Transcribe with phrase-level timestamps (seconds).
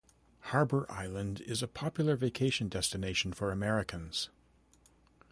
[0.49, 4.29] Harbour Island is a popular vacation destination for Americans.